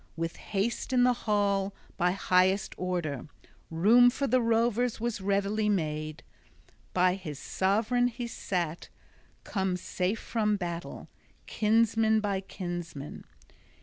With 0.15 0.37
haste 0.37 0.93
in 0.93 1.03
the 1.03 1.13
hall, 1.29 1.75
by 1.95 2.13
highest 2.13 2.73
order, 2.75 3.27
room 3.69 4.09
for 4.09 4.25
the 4.25 4.41
rovers 4.41 4.99
was 4.99 5.21
readily 5.21 5.69
made. 5.69 6.23
By 6.91 7.13
his 7.13 7.37
sovran 7.37 8.07
he 8.07 8.25
sat, 8.25 8.89
come 9.43 9.77
safe 9.77 10.17
from 10.19 10.57
battle, 10.57 11.07
kinsman 11.45 12.19
by 12.19 12.39
kinsman. 12.41 13.25